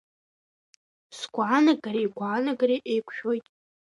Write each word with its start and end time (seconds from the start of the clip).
Сгәаанагареи 1.17 2.05
игәаанагареи 2.07 2.81
еиқәшәоит. 2.91 3.45